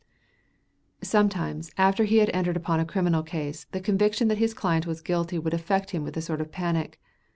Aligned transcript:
Sometimes, 1.03 1.69
after 1.77 2.05
he 2.05 2.17
had 2.17 2.31
entered 2.33 2.57
upon 2.57 2.79
a 2.79 2.85
criminal 2.85 3.21
case, 3.21 3.65
the 3.71 3.79
conviction 3.79 4.29
that 4.29 4.39
his 4.39 4.55
client 4.55 4.87
was 4.87 4.99
guilty 4.99 5.37
would 5.37 5.53
affect 5.53 5.91
him 5.91 6.03
with 6.03 6.17
a 6.17 6.21
sort 6.23 6.41
of 6.41 6.51
panic. 6.51 6.99